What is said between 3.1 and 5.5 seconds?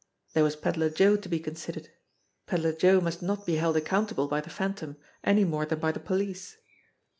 not be held accountable by the Phantom, any